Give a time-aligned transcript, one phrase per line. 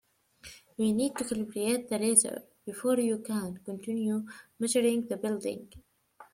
[0.79, 4.25] We need to calibrate the laser before you can continue
[4.59, 5.69] measuring the building.